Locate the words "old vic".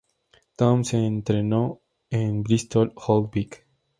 3.05-3.67